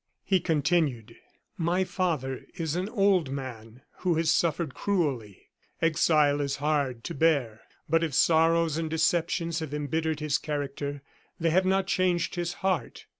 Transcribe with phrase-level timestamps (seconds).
[0.23, 1.15] He continued:
[1.59, 5.43] "My father is an old man who has suffered cruelly.
[5.79, 7.61] Exile is hard to bear.
[7.87, 11.03] But if sorrows and deceptions have embittered his character,
[11.39, 13.05] they have not changed his heart.